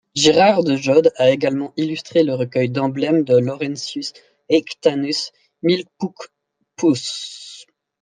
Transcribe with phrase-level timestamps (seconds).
[0.15, 4.13] Gérard de Jode a également illustré le recueil d'emblèmes de Laurentius
[4.49, 5.31] Haechtanus,
[5.61, 7.67] Μικροκόσμος.